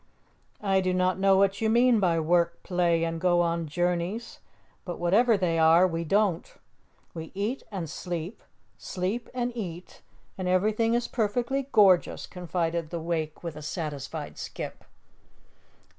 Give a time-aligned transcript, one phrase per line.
[0.63, 4.39] "I do not know what you mean by 'work, play and going on journeys,'
[4.83, 6.51] but whatever they are, we don't.
[7.13, 8.41] We eat and sleep,
[8.79, 10.01] sleep and eat
[10.39, 14.85] and everything is perfectly gorgeous," confided the Wake with a satisfied skip.